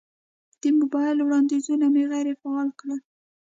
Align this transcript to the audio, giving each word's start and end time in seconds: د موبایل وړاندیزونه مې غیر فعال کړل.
د 0.61 0.63
موبایل 0.79 1.17
وړاندیزونه 1.21 1.85
مې 1.93 2.03
غیر 2.11 2.27
فعال 2.41 2.69
کړل. 2.79 2.99